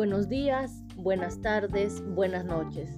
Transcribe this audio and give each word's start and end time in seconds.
Buenos 0.00 0.30
días, 0.30 0.82
buenas 0.96 1.42
tardes, 1.42 2.02
buenas 2.14 2.46
noches. 2.46 2.88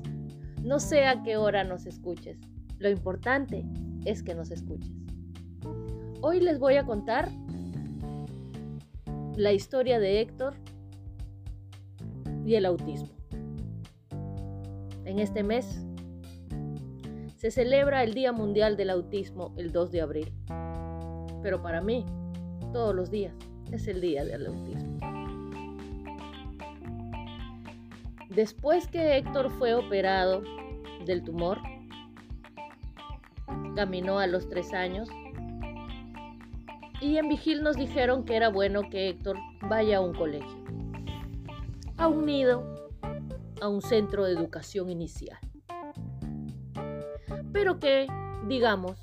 No 0.62 0.78
sé 0.78 1.04
a 1.04 1.24
qué 1.24 1.36
hora 1.36 1.64
nos 1.64 1.84
escuches. 1.84 2.38
Lo 2.78 2.88
importante 2.88 3.64
es 4.04 4.22
que 4.22 4.36
nos 4.36 4.52
escuches. 4.52 4.92
Hoy 6.20 6.38
les 6.38 6.60
voy 6.60 6.76
a 6.76 6.84
contar 6.84 7.28
la 9.34 9.52
historia 9.52 9.98
de 9.98 10.20
Héctor 10.20 10.54
y 12.46 12.54
el 12.54 12.66
autismo. 12.66 13.10
En 15.04 15.18
este 15.18 15.42
mes 15.42 15.84
se 17.36 17.50
celebra 17.50 18.04
el 18.04 18.14
Día 18.14 18.30
Mundial 18.30 18.76
del 18.76 18.90
Autismo 18.90 19.52
el 19.56 19.72
2 19.72 19.90
de 19.90 20.00
abril. 20.02 20.32
Pero 21.42 21.60
para 21.62 21.80
mí, 21.80 22.06
todos 22.72 22.94
los 22.94 23.10
días 23.10 23.34
es 23.72 23.88
el 23.88 24.00
Día 24.00 24.24
del 24.24 24.46
Autismo. 24.46 24.91
Después 28.34 28.88
que 28.88 29.18
Héctor 29.18 29.50
fue 29.50 29.74
operado 29.74 30.42
del 31.04 31.22
tumor, 31.22 31.58
caminó 33.76 34.18
a 34.18 34.26
los 34.26 34.48
tres 34.48 34.72
años 34.72 35.08
y 37.02 37.18
en 37.18 37.28
Vigil 37.28 37.62
nos 37.62 37.76
dijeron 37.76 38.24
que 38.24 38.36
era 38.36 38.48
bueno 38.48 38.88
que 38.88 39.10
Héctor 39.10 39.36
vaya 39.68 39.98
a 39.98 40.00
un 40.00 40.14
colegio, 40.14 40.64
a 41.98 42.08
un 42.08 42.24
nido, 42.24 42.88
a 43.60 43.68
un 43.68 43.82
centro 43.82 44.24
de 44.24 44.32
educación 44.32 44.88
inicial. 44.88 45.38
Pero 47.52 47.78
que, 47.78 48.06
digamos, 48.48 48.98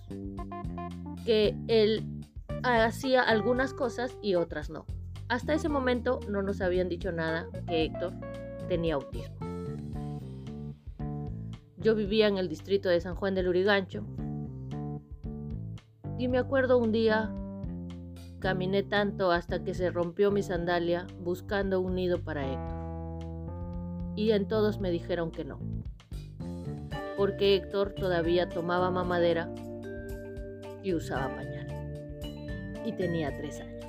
que 1.24 1.56
él 1.68 2.04
hacía 2.64 3.22
algunas 3.22 3.76
cosas 3.76 4.18
y 4.24 4.34
otras 4.34 4.72
no. 4.72 4.86
Hasta 5.28 5.54
ese 5.54 5.70
momento 5.70 6.20
no 6.28 6.42
nos 6.42 6.62
habían 6.62 6.90
dicho 6.90 7.12
nada 7.12 7.48
que 7.68 7.84
Héctor 7.84 8.14
tenía 8.70 8.96
autismo. 8.96 9.36
Yo 11.78 11.96
vivía 11.96 12.28
en 12.28 12.38
el 12.38 12.48
distrito 12.48 12.88
de 12.88 13.02
San 13.02 13.16
Juan 13.16 13.36
del 13.36 13.48
Urigancho 13.48 14.06
y 16.18 16.28
me 16.28 16.38
acuerdo 16.38 16.78
un 16.78 16.92
día 16.92 17.34
caminé 18.40 18.84
tanto 18.84 19.32
hasta 19.32 19.64
que 19.64 19.74
se 19.74 19.90
rompió 19.90 20.32
mi 20.32 20.44
sandalia 20.44 21.08
buscando 21.22 21.82
un 21.82 21.96
nido 21.96 22.24
para 22.24 22.46
Héctor. 22.46 24.14
Y 24.16 24.32
en 24.32 24.48
todos 24.48 24.80
me 24.80 24.92
dijeron 24.92 25.32
que 25.32 25.46
no, 25.46 25.60
porque 27.18 27.56
Héctor 27.56 27.94
todavía 27.94 28.50
tomaba 28.50 28.92
mamadera 28.92 29.50
y 30.84 30.94
usaba 30.94 31.34
pañal. 31.36 31.68
Y 32.86 32.92
tenía 32.94 33.36
tres 33.36 33.62
años. 33.62 33.86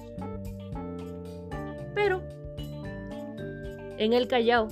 Pero 1.95 2.23
en 4.01 4.15
el 4.15 4.29
Callao, 4.29 4.69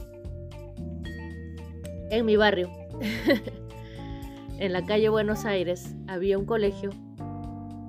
en 2.10 2.24
mi 2.24 2.36
barrio, 2.36 2.70
en 4.58 4.72
la 4.72 4.86
calle 4.86 5.10
Buenos 5.10 5.44
Aires, 5.44 5.94
había 6.06 6.38
un 6.38 6.46
colegio 6.46 6.88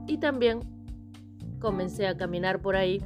y 0.05 0.17
también 0.17 0.59
comencé 1.59 2.07
a 2.07 2.17
caminar 2.17 2.61
por 2.61 2.75
ahí 2.75 3.01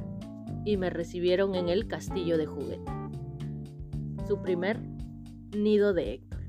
y 0.64 0.76
me 0.76 0.90
recibieron 0.90 1.54
en 1.54 1.68
el 1.68 1.86
castillo 1.86 2.36
de 2.36 2.46
juguete, 2.46 2.90
su 4.26 4.42
primer 4.42 4.80
nido 5.56 5.94
de 5.94 6.14
Héctor. 6.14 6.40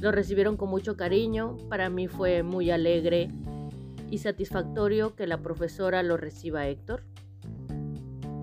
Lo 0.00 0.10
recibieron 0.10 0.56
con 0.56 0.70
mucho 0.70 0.96
cariño, 0.96 1.56
para 1.68 1.88
mí 1.88 2.08
fue 2.08 2.42
muy 2.42 2.72
alegre 2.72 3.28
y 4.10 4.18
satisfactorio 4.18 5.14
que 5.14 5.28
la 5.28 5.40
profesora 5.40 6.02
lo 6.02 6.16
reciba 6.16 6.66
Héctor. 6.66 7.04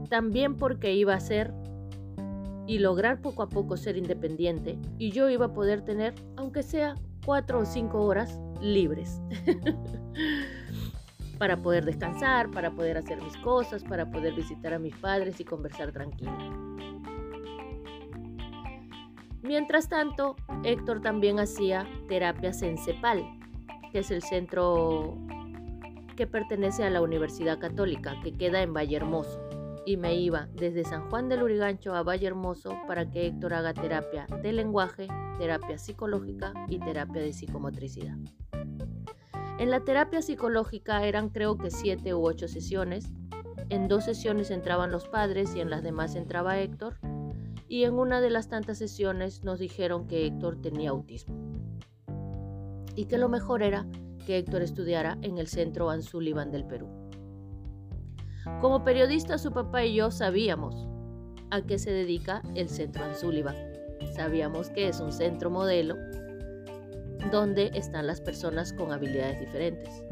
También 0.10 0.56
porque 0.56 0.96
iba 0.96 1.14
a 1.14 1.20
ser 1.20 1.54
y 2.70 2.78
lograr 2.78 3.20
poco 3.20 3.42
a 3.42 3.50
poco 3.50 3.78
ser 3.78 3.98
independiente 3.98 4.78
y 5.00 5.10
yo 5.10 5.28
iba 5.28 5.48
a 5.48 5.54
poder 5.54 5.82
tener, 5.82 6.14
aunque 6.38 6.62
sea 6.62 6.94
cuatro 7.26 7.62
o 7.62 7.66
cinco 7.66 8.04
horas 8.04 8.40
libres. 8.62 9.20
para 11.40 11.58
poder 11.58 11.84
descansar, 11.84 12.52
para 12.52 12.70
poder 12.70 12.98
hacer 12.98 13.20
mis 13.24 13.36
cosas, 13.38 13.84
para 13.84 14.12
poder 14.12 14.36
visitar 14.36 14.72
a 14.76 14.78
mis 14.78 14.96
padres 14.98 15.40
y 15.40 15.46
conversar 15.46 15.92
tranquila. 15.92 16.38
Mientras 19.42 19.90
tanto, 19.90 20.36
Héctor 20.64 21.02
también 21.02 21.40
hacía 21.40 21.88
terapias 22.08 22.62
en 22.62 22.78
CEPAL, 22.78 23.24
que 23.92 24.00
es 24.00 24.12
el 24.12 24.22
centro 24.22 25.18
que 26.16 26.28
pertenece 26.28 26.84
a 26.84 26.92
la 26.92 27.02
Universidad 27.02 27.58
Católica, 27.58 28.14
que 28.22 28.32
queda 28.38 28.62
en 28.62 28.76
Valle 28.76 28.98
Hermoso 28.98 29.49
y 29.90 29.98
me 29.98 30.16
iba 30.16 30.48
desde 30.54 30.84
San 30.84 31.10
Juan 31.10 31.30
del 31.30 31.42
Urigancho 31.42 31.96
a 31.96 32.04
Valle 32.04 32.28
Hermoso 32.28 32.78
para 32.86 33.10
que 33.10 33.26
Héctor 33.26 33.56
haga 33.56 33.74
terapia 33.74 34.28
de 34.44 34.54
lenguaje, 34.54 35.08
terapia 35.40 35.80
psicológica 35.80 36.54
y 36.68 36.78
terapia 36.78 37.24
de 37.24 37.34
psicomotricidad. 37.34 38.16
En 39.58 39.72
la 39.72 39.80
terapia 39.80 40.22
psicológica 40.22 41.04
eran 41.06 41.30
creo 41.30 41.58
que 41.58 41.72
siete 41.72 42.14
u 42.14 42.24
ocho 42.24 42.48
sesiones. 42.48 43.12
En 43.70 43.88
dos 43.88 44.06
sesiones 44.06 44.52
entraban 44.52 44.92
los 44.92 45.08
padres 45.08 45.56
y 45.56 45.60
en 45.60 45.72
las 45.72 45.82
demás 45.82 46.16
entraba 46.16 46.60
Héctor. 46.60 47.00
Y 47.68 47.84
en 47.84 47.96
una 47.96 48.22
de 48.22 48.30
las 48.30 48.48
tantas 48.48 48.78
sesiones 48.78 49.44
nos 49.44 49.58
dijeron 49.58 50.06
que 50.08 50.28
Héctor 50.28 50.62
tenía 50.62 50.92
autismo. 50.92 51.36
Y 52.96 53.06
que 53.06 53.18
lo 53.18 53.28
mejor 53.28 53.64
era 53.64 53.88
que 54.28 54.38
Héctor 54.38 54.62
estudiara 54.62 55.18
en 55.24 55.40
el 55.40 55.48
centro 55.48 55.90
Anzuliban 55.90 56.52
del 56.52 56.66
Perú. 56.66 56.99
Como 58.62 58.84
periodista, 58.84 59.38
su 59.38 59.52
papá 59.52 59.84
y 59.86 59.96
yo 59.96 60.12
sabíamos 60.12 60.88
a 61.52 61.62
qué 61.62 61.78
se 61.80 61.92
dedica 61.92 62.42
el 62.56 62.70
Centro 62.70 63.04
Anzúliba. 63.04 63.54
Sabíamos 64.16 64.70
que 64.70 64.88
es 64.88 65.00
un 65.00 65.12
centro 65.12 65.50
modelo 65.50 65.96
donde 67.32 67.72
están 67.74 68.08
las 68.08 68.22
personas 68.22 68.74
con 68.74 68.92
habilidades 68.92 69.40
diferentes. 69.40 70.04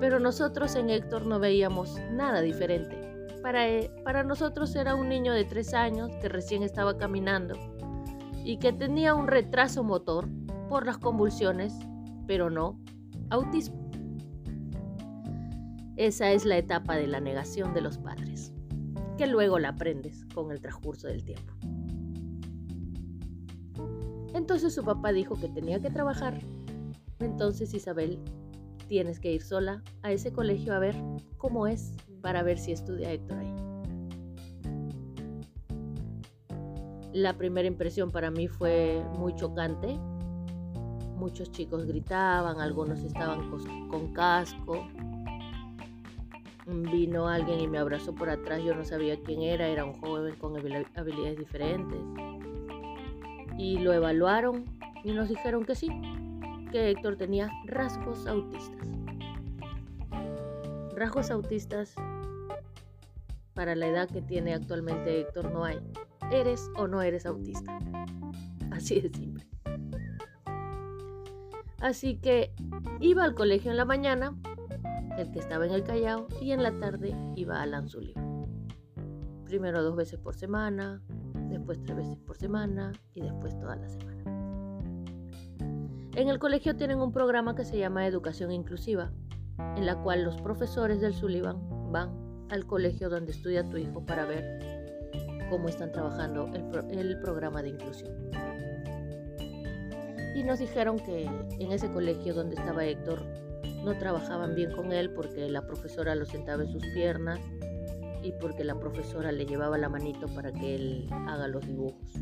Pero 0.00 0.20
nosotros 0.20 0.76
en 0.76 0.90
Héctor 0.90 1.26
no 1.26 1.38
veíamos 1.40 1.98
nada 2.12 2.40
diferente. 2.40 2.96
Para, 3.42 3.68
e, 3.68 3.90
para 4.04 4.22
nosotros 4.22 4.74
era 4.76 4.94
un 4.94 5.08
niño 5.08 5.32
de 5.32 5.44
tres 5.44 5.74
años 5.74 6.10
que 6.20 6.28
recién 6.28 6.62
estaba 6.62 6.96
caminando 6.96 7.54
y 8.44 8.58
que 8.58 8.72
tenía 8.72 9.14
un 9.14 9.26
retraso 9.26 9.82
motor 9.82 10.28
por 10.68 10.86
las 10.86 10.98
convulsiones, 10.98 11.74
pero 12.26 12.50
no 12.50 12.78
autismo. 13.30 13.77
Esa 15.98 16.30
es 16.30 16.44
la 16.44 16.56
etapa 16.56 16.94
de 16.94 17.08
la 17.08 17.18
negación 17.18 17.74
de 17.74 17.80
los 17.80 17.98
padres, 17.98 18.52
que 19.16 19.26
luego 19.26 19.58
la 19.58 19.70
aprendes 19.70 20.24
con 20.32 20.52
el 20.52 20.60
transcurso 20.60 21.08
del 21.08 21.24
tiempo. 21.24 21.52
Entonces 24.32 24.72
su 24.72 24.84
papá 24.84 25.10
dijo 25.10 25.34
que 25.34 25.48
tenía 25.48 25.80
que 25.80 25.90
trabajar. 25.90 26.38
Entonces 27.18 27.74
Isabel, 27.74 28.20
tienes 28.86 29.18
que 29.18 29.32
ir 29.32 29.42
sola 29.42 29.82
a 30.02 30.12
ese 30.12 30.32
colegio 30.32 30.72
a 30.72 30.78
ver 30.78 30.94
cómo 31.36 31.66
es 31.66 31.94
para 32.22 32.44
ver 32.44 32.58
si 32.58 32.70
estudia 32.70 33.10
Héctor 33.10 33.38
ahí. 33.38 33.56
La 37.12 37.36
primera 37.36 37.66
impresión 37.66 38.12
para 38.12 38.30
mí 38.30 38.46
fue 38.46 39.04
muy 39.18 39.34
chocante. 39.34 39.98
Muchos 41.16 41.50
chicos 41.50 41.86
gritaban, 41.86 42.60
algunos 42.60 43.02
estaban 43.02 43.50
con 43.90 44.12
casco, 44.12 44.86
vino 46.68 47.28
alguien 47.28 47.60
y 47.60 47.66
me 47.68 47.78
abrazó 47.78 48.14
por 48.14 48.28
atrás, 48.28 48.62
yo 48.62 48.74
no 48.74 48.84
sabía 48.84 49.18
quién 49.22 49.42
era, 49.42 49.66
era 49.66 49.84
un 49.84 49.94
joven 49.94 50.36
con 50.36 50.56
habilidades 50.56 51.38
diferentes. 51.38 51.98
Y 53.56 53.78
lo 53.78 53.92
evaluaron 53.92 54.64
y 55.02 55.12
nos 55.12 55.28
dijeron 55.28 55.64
que 55.64 55.74
sí, 55.74 55.88
que 56.70 56.90
Héctor 56.90 57.16
tenía 57.16 57.50
rasgos 57.64 58.26
autistas. 58.26 58.86
Rasgos 60.94 61.30
autistas 61.30 61.94
para 63.54 63.74
la 63.74 63.86
edad 63.86 64.08
que 64.08 64.20
tiene 64.20 64.54
actualmente 64.54 65.20
Héctor 65.20 65.50
no 65.50 65.64
hay. 65.64 65.80
Eres 66.30 66.70
o 66.76 66.86
no 66.86 67.00
eres 67.00 67.24
autista. 67.24 67.78
Así 68.70 69.00
de 69.00 69.08
simple. 69.08 69.46
Así 71.80 72.16
que 72.16 72.52
iba 73.00 73.24
al 73.24 73.34
colegio 73.34 73.70
en 73.70 73.76
la 73.76 73.84
mañana 73.84 74.36
el 75.18 75.30
que 75.32 75.40
estaba 75.40 75.66
en 75.66 75.72
el 75.72 75.82
Callao, 75.82 76.28
y 76.40 76.52
en 76.52 76.62
la 76.62 76.78
tarde 76.78 77.14
iba 77.34 77.60
a 77.60 77.66
Lanzulio. 77.66 78.14
Primero 79.44 79.82
dos 79.82 79.96
veces 79.96 80.18
por 80.18 80.36
semana, 80.36 81.02
después 81.48 81.82
tres 81.82 81.96
veces 81.96 82.16
por 82.18 82.36
semana 82.36 82.92
y 83.14 83.22
después 83.22 83.58
toda 83.58 83.76
la 83.76 83.88
semana. 83.88 84.22
En 86.14 86.28
el 86.28 86.38
colegio 86.38 86.76
tienen 86.76 87.00
un 87.00 87.12
programa 87.12 87.54
que 87.54 87.64
se 87.64 87.78
llama 87.78 88.06
Educación 88.06 88.52
Inclusiva, 88.52 89.10
en 89.76 89.86
la 89.86 90.00
cual 90.02 90.24
los 90.24 90.40
profesores 90.40 91.00
del 91.00 91.14
Sullivan 91.14 91.58
van 91.90 92.46
al 92.50 92.66
colegio 92.66 93.08
donde 93.10 93.32
estudia 93.32 93.68
tu 93.68 93.76
hijo 93.76 94.04
para 94.04 94.24
ver 94.24 94.88
cómo 95.50 95.68
están 95.68 95.90
trabajando 95.90 96.46
el, 96.54 96.98
el 96.98 97.20
programa 97.20 97.62
de 97.62 97.70
inclusión. 97.70 98.12
Y 100.36 100.44
nos 100.44 100.60
dijeron 100.60 100.98
que 101.00 101.24
en 101.24 101.72
ese 101.72 101.90
colegio 101.90 102.34
donde 102.34 102.54
estaba 102.54 102.84
Héctor 102.84 103.47
no 103.88 103.96
trabajaban 103.96 104.54
bien 104.54 104.70
con 104.70 104.92
él 104.92 105.10
porque 105.14 105.48
la 105.48 105.66
profesora 105.66 106.14
lo 106.14 106.26
sentaba 106.26 106.62
en 106.62 106.70
sus 106.70 106.82
piernas 106.92 107.40
y 108.22 108.32
porque 108.32 108.62
la 108.62 108.78
profesora 108.78 109.32
le 109.32 109.46
llevaba 109.46 109.78
la 109.78 109.88
manito 109.88 110.26
para 110.34 110.52
que 110.52 110.74
él 110.74 111.06
haga 111.10 111.48
los 111.48 111.66
dibujos 111.66 112.12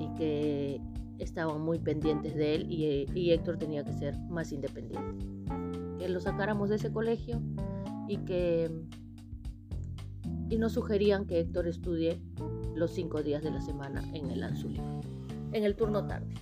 y 0.00 0.08
que 0.14 0.80
estaban 1.18 1.60
muy 1.60 1.78
pendientes 1.78 2.34
de 2.34 2.54
él 2.54 2.66
y, 2.70 3.32
Héctor 3.32 3.58
tenía 3.58 3.84
que 3.84 3.92
ser 3.92 4.18
más 4.30 4.50
independiente. 4.50 5.26
Que 5.98 6.08
lo 6.08 6.20
sacáramos 6.20 6.70
de 6.70 6.76
ese 6.76 6.90
colegio 6.90 7.42
y 8.08 8.16
que 8.18 8.70
y 10.48 10.56
nos 10.56 10.72
sugerían 10.72 11.26
que 11.26 11.40
Héctor 11.40 11.66
estudie 11.66 12.18
los 12.74 12.92
cinco 12.92 13.22
días 13.22 13.42
de 13.42 13.50
la 13.50 13.60
semana 13.60 14.02
en 14.14 14.30
el 14.30 14.42
Anzuli, 14.42 14.80
en 15.52 15.64
el 15.64 15.76
turno 15.76 16.06
tarde. 16.06 16.32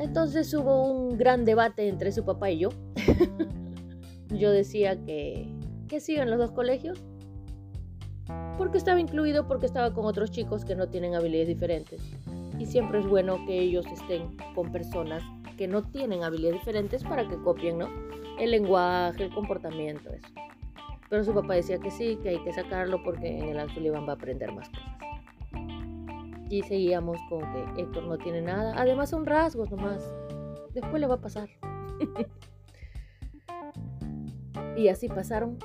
Entonces 0.00 0.52
hubo 0.54 0.90
un 0.90 1.18
gran 1.18 1.44
debate 1.44 1.86
entre 1.86 2.10
su 2.10 2.24
papá 2.24 2.50
y 2.50 2.60
yo. 2.60 2.70
yo 4.30 4.50
decía 4.50 4.96
que, 5.04 5.46
que 5.88 6.00
sigan 6.00 6.30
los 6.30 6.38
dos 6.38 6.52
colegios. 6.52 6.98
Porque 8.56 8.78
estaba 8.78 8.98
incluido, 8.98 9.46
porque 9.46 9.66
estaba 9.66 9.92
con 9.92 10.06
otros 10.06 10.30
chicos 10.30 10.64
que 10.64 10.74
no 10.74 10.88
tienen 10.88 11.14
habilidades 11.14 11.48
diferentes. 11.48 12.02
Y 12.58 12.64
siempre 12.64 13.00
es 13.00 13.06
bueno 13.06 13.44
que 13.46 13.60
ellos 13.60 13.84
estén 13.92 14.36
con 14.54 14.72
personas 14.72 15.22
que 15.58 15.68
no 15.68 15.82
tienen 15.82 16.24
habilidades 16.24 16.60
diferentes 16.60 17.04
para 17.04 17.28
que 17.28 17.36
copien, 17.36 17.78
¿no? 17.78 17.88
El 18.38 18.52
lenguaje, 18.52 19.24
el 19.24 19.34
comportamiento, 19.34 20.10
eso. 20.14 20.28
Pero 21.10 21.24
su 21.24 21.34
papá 21.34 21.54
decía 21.54 21.78
que 21.78 21.90
sí, 21.90 22.18
que 22.22 22.30
hay 22.30 22.42
que 22.42 22.52
sacarlo 22.54 23.02
porque 23.02 23.38
en 23.38 23.50
el 23.50 23.58
Anzuliban 23.58 24.06
va 24.06 24.12
a 24.12 24.14
aprender 24.14 24.50
más 24.52 24.70
cosas. 24.70 24.89
Y 26.50 26.62
seguíamos 26.62 27.18
con 27.30 27.40
que 27.52 27.80
Héctor 27.80 28.04
no 28.04 28.18
tiene 28.18 28.42
nada. 28.42 28.74
Además 28.76 29.08
son 29.08 29.24
rasgos 29.24 29.70
nomás. 29.70 30.04
Después 30.74 31.00
le 31.00 31.06
va 31.06 31.14
a 31.14 31.20
pasar. 31.20 31.48
y 34.76 34.88
así 34.88 35.08
pasaron 35.08 35.58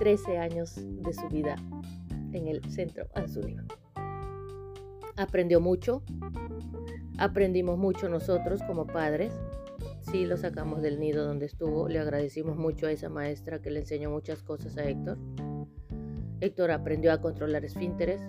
13 0.00 0.38
años 0.38 0.76
de 0.76 1.12
su 1.14 1.26
vida 1.28 1.56
en 2.32 2.48
el 2.48 2.62
centro 2.70 3.06
Anzuliban. 3.14 3.68
Aprendió 5.16 5.60
mucho. 5.60 6.02
Aprendimos 7.16 7.78
mucho 7.78 8.10
nosotros 8.10 8.60
como 8.66 8.86
padres 8.86 9.32
sí 10.10 10.26
lo 10.26 10.36
sacamos 10.36 10.82
del 10.82 11.00
nido 11.00 11.24
donde 11.24 11.46
estuvo. 11.46 11.88
Le 11.88 11.98
agradecimos 11.98 12.56
mucho 12.56 12.86
a 12.86 12.92
esa 12.92 13.08
maestra 13.08 13.60
que 13.60 13.70
le 13.70 13.80
enseñó 13.80 14.10
muchas 14.10 14.42
cosas 14.42 14.76
a 14.76 14.84
Héctor. 14.84 15.18
Héctor 16.40 16.70
aprendió 16.70 17.12
a 17.12 17.20
controlar 17.20 17.64
esfínteres. 17.64 18.20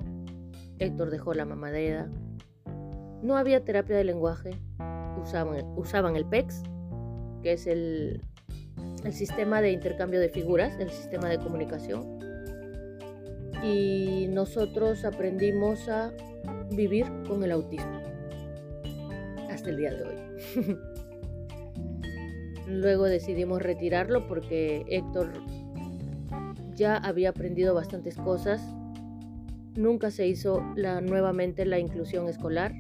Héctor 0.80 1.10
dejó 1.10 1.34
la 1.34 1.46
mamadera. 1.46 2.10
No 3.22 3.38
había 3.38 3.64
terapia 3.64 3.96
de 3.96 4.04
lenguaje. 4.04 4.52
Usaban, 5.22 5.66
usaban 5.76 6.16
el 6.16 6.26
PEX, 6.26 6.62
que 7.42 7.54
es 7.54 7.68
el, 7.68 8.22
el 9.04 9.14
sistema 9.14 9.62
de 9.62 9.72
intercambio 9.72 10.20
de 10.20 10.30
figuras, 10.30 10.78
el 10.80 10.90
sistema 10.90 11.30
de 11.30 11.38
comunicación. 11.38 12.20
Y 13.64 14.28
nosotros 14.30 15.06
aprendimos 15.06 15.88
a 15.90 16.12
vivir 16.72 17.06
con 17.28 17.44
el 17.44 17.52
autismo 17.52 18.02
hasta 19.50 19.70
el 19.70 19.78
día 19.78 19.94
de 19.94 20.04
hoy. 20.04 20.78
Luego 22.68 23.06
decidimos 23.06 23.62
retirarlo 23.62 24.28
porque 24.28 24.84
Héctor 24.90 25.32
ya 26.76 26.98
había 26.98 27.30
aprendido 27.30 27.74
bastantes 27.74 28.16
cosas. 28.18 28.62
Nunca 29.76 30.12
se 30.12 30.28
hizo 30.28 30.62
nuevamente 31.04 31.66
la 31.66 31.80
inclusión 31.80 32.28
escolar. 32.30 32.74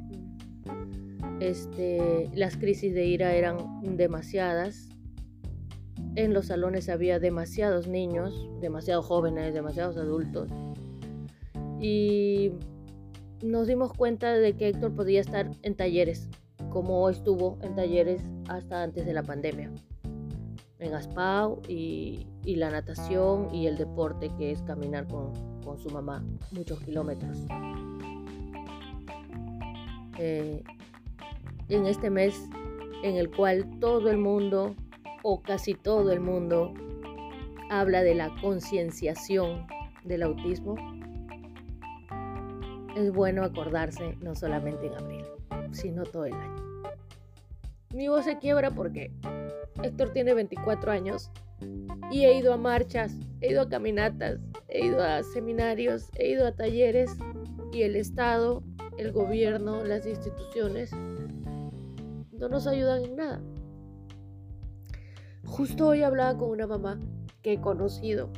Este, 1.39 2.29
las 2.33 2.55
crisis 2.55 2.93
de 2.93 3.05
ira 3.05 3.33
eran 3.33 3.57
demasiadas. 3.97 4.89
En 6.15 6.33
los 6.33 6.47
salones 6.47 6.87
había 6.87 7.19
demasiados 7.19 7.87
niños, 7.87 8.49
demasiados 8.61 9.05
jóvenes, 9.05 9.53
demasiados 9.53 9.97
adultos. 9.97 10.49
Y 11.81 12.53
nos 13.43 13.67
dimos 13.67 13.91
cuenta 13.93 14.33
de 14.33 14.55
que 14.55 14.69
Héctor 14.69 14.95
podía 14.95 15.19
estar 15.19 15.51
en 15.61 15.75
talleres 15.75 16.29
como 16.75 17.09
estuvo 17.09 17.57
en 17.61 17.73
talleres 17.73 18.21
hasta 18.49 18.83
antes 18.83 19.05
de 19.05 19.13
la 19.13 19.23
pandemia. 19.23 19.71
En 20.79 20.93
Aspau 20.93 21.61
y, 21.69 22.27
la 22.43 22.69
natación 22.69 23.53
y 23.55 23.67
el 23.67 23.77
deporte 23.77 24.29
que 24.37 24.51
es 24.51 24.61
caminar 24.63 25.07
con, 25.07 25.31
su 25.77 25.89
mamá 25.89 26.23
muchos 26.51 26.79
kilómetros. 26.81 27.37
Eh, 30.17 30.63
en 31.69 31.85
este 31.87 32.09
mes 32.09 32.47
en 33.03 33.17
el 33.17 33.29
cual 33.29 33.79
todo 33.79 34.09
el 34.09 34.17
mundo 34.17 34.75
o 35.23 35.41
casi 35.41 35.73
todo 35.73 36.11
el 36.11 36.19
mundo 36.19 36.73
habla 37.69 38.03
de 38.03 38.15
la 38.15 38.33
concienciación 38.41 39.65
del 40.03 40.23
autismo, 40.23 40.75
es 42.95 43.11
bueno 43.11 43.43
acordarse 43.43 44.15
no 44.21 44.35
solamente 44.35 44.87
en 44.87 44.93
abril, 44.93 45.25
sino 45.71 46.03
todo 46.03 46.25
el 46.25 46.33
año. 46.33 46.55
Mi 47.93 48.07
voz 48.07 48.25
se 48.25 48.37
quiebra 48.37 48.71
porque 48.71 49.11
Héctor 49.81 50.11
tiene 50.13 50.33
24 50.33 50.91
años 50.91 51.31
y 52.11 52.25
he 52.25 52.37
ido 52.37 52.53
a 52.53 52.57
marchas, 52.57 53.13
he 53.41 53.51
ido 53.51 53.61
a 53.61 53.69
caminatas, 53.69 54.39
he 54.75 54.85
ido 54.87 55.01
a 55.01 55.23
seminarios, 55.23 56.09
he 56.15 56.29
ido 56.29 56.45
a 56.45 56.51
talleres 56.51 57.11
y 57.71 57.83
el 57.83 57.95
Estado, 57.95 58.63
el 58.97 59.11
gobierno, 59.11 59.83
las 59.83 60.05
instituciones 60.05 60.91
no 62.31 62.49
nos 62.49 62.67
ayudan 62.67 63.03
en 63.03 63.15
nada. 63.15 63.41
Justo 65.45 65.87
hoy 65.87 66.03
hablaba 66.03 66.37
con 66.37 66.49
una 66.49 66.67
mamá 66.67 66.99
que 67.41 67.53
he 67.53 67.61
conocido, 67.61 68.29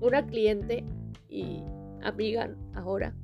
una 0.00 0.26
cliente 0.26 0.84
y 1.28 1.62
amiga 2.02 2.54
ahora, 2.74 3.14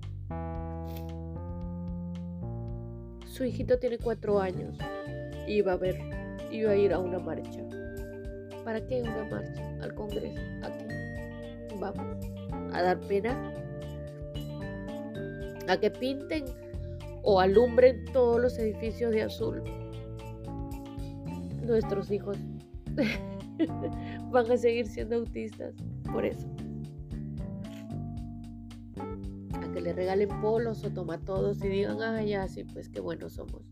Su 3.32 3.44
hijito 3.44 3.78
tiene 3.78 3.96
cuatro 3.96 4.38
años. 4.40 4.76
Iba 5.48 5.72
a 5.72 5.76
ver, 5.76 5.98
iba 6.50 6.72
a 6.72 6.76
ir 6.76 6.92
a 6.92 6.98
una 6.98 7.18
marcha. 7.18 7.62
¿Para 8.62 8.86
qué 8.86 9.00
una 9.00 9.24
marcha? 9.24 9.78
Al 9.80 9.94
Congreso, 9.94 10.38
aquí. 10.62 10.81
Vamos 11.82 12.16
a 12.72 12.82
dar 12.82 13.00
pena. 13.00 13.52
A 15.68 15.76
que 15.76 15.90
pinten 15.90 16.44
o 17.24 17.40
alumbren 17.40 18.04
todos 18.12 18.40
los 18.40 18.58
edificios 18.58 19.10
de 19.10 19.22
azul. 19.22 19.62
Nuestros 21.66 22.10
hijos 22.10 22.36
van 24.30 24.50
a 24.50 24.56
seguir 24.56 24.86
siendo 24.86 25.16
autistas 25.16 25.74
por 26.12 26.24
eso. 26.24 26.48
que 29.72 29.80
le 29.80 29.94
regalen 29.94 30.28
polos 30.42 30.84
o 30.84 30.90
tomatodos 30.90 31.64
y 31.64 31.68
digan, 31.68 32.02
ah, 32.02 32.22
ya, 32.22 32.46
sí, 32.46 32.62
pues 32.62 32.90
qué 32.90 33.00
buenos 33.00 33.32
somos. 33.32 33.62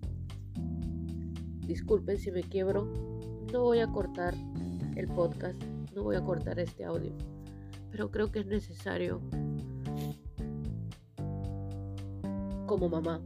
Disculpen 1.67 2.17
si 2.17 2.31
me 2.31 2.43
quiebro, 2.43 2.91
no 3.53 3.65
voy 3.65 3.81
a 3.81 3.87
cortar 3.87 4.35
el 4.97 5.07
podcast, 5.09 5.63
no 5.95 6.05
voy 6.05 6.17
a 6.17 6.23
cortar 6.23 6.59
este 6.59 6.85
audio, 6.85 7.13
pero 7.91 8.11
creo 8.11 8.31
que 8.31 8.41
es 8.41 8.47
necesario 8.47 9.21
como 12.67 12.89
mamá 12.89 13.21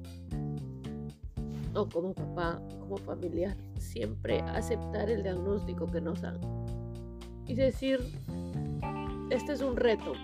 o 1.75 1.88
como 1.88 2.14
papá, 2.14 2.61
como 2.80 2.97
familiar, 2.99 3.56
siempre 3.78 4.40
aceptar 4.40 5.11
el 5.11 5.23
diagnóstico 5.23 5.87
que 5.87 6.00
nos 6.00 6.23
dan 6.23 6.38
y 7.47 7.54
decir, 7.54 8.00
este 9.30 9.52
es 9.52 9.61
un 9.61 9.76
reto, 9.76 10.14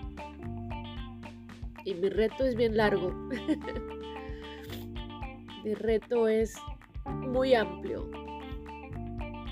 y 1.85 1.93
mi 1.95 2.09
reto 2.09 2.45
es 2.45 2.55
bien 2.55 2.77
largo. 2.77 3.11
mi 5.63 5.73
reto 5.73 6.27
es 6.27 6.55
muy 7.05 7.55
amplio. 7.55 8.09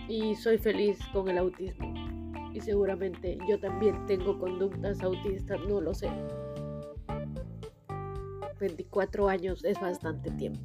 Y 0.08 0.36
soy 0.36 0.58
feliz 0.58 1.00
con 1.14 1.30
el 1.30 1.38
autismo. 1.38 1.89
Y 2.60 2.62
seguramente 2.62 3.38
yo 3.48 3.58
también 3.58 4.06
tengo 4.06 4.38
conductas 4.38 5.02
autistas, 5.02 5.62
no 5.70 5.80
lo 5.80 5.94
sé. 5.94 6.12
24 8.60 9.30
años 9.30 9.64
es 9.64 9.80
bastante 9.80 10.30
tiempo. 10.32 10.60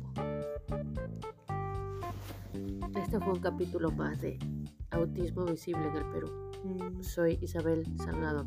Este 2.97 3.21
fue 3.21 3.35
un 3.35 3.39
capítulo 3.39 3.93
más 3.93 4.21
de 4.21 4.41
Autismo 4.91 5.45
Visible 5.45 5.87
en 5.87 5.97
el 5.97 6.05
Perú. 6.07 6.51
Soy 7.01 7.39
Isabel 7.41 7.85
Salgado. 7.99 8.45